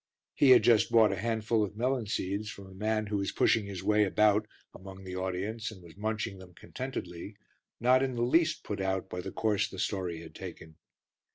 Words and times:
He 0.33 0.49
had 0.49 0.63
just 0.63 0.89
bought 0.89 1.11
a 1.11 1.15
handful 1.15 1.63
of 1.63 1.77
melon 1.77 2.07
seeds 2.07 2.49
from 2.49 2.65
a 2.65 2.73
man 2.73 3.05
who 3.05 3.17
was 3.17 3.31
pushing 3.31 3.67
his 3.67 3.83
way 3.83 4.03
about 4.03 4.47
among 4.73 5.03
the 5.03 5.15
audience, 5.15 5.69
and 5.69 5.83
was 5.83 5.95
munching 5.95 6.39
them 6.39 6.55
contentedly, 6.55 7.35
not 7.79 8.01
in 8.01 8.15
the 8.15 8.23
least 8.23 8.63
put 8.63 8.81
out 8.81 9.11
by 9.11 9.21
the 9.21 9.31
course 9.31 9.69
the 9.69 9.77
story 9.77 10.21
had 10.23 10.33
taken. 10.33 10.77